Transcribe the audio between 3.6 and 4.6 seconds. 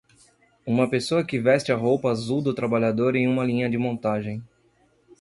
de montagem.